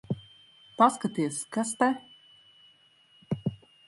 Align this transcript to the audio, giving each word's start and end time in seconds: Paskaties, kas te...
Paskaties, 0.81 1.37
kas 1.57 1.73
te... 1.83 1.89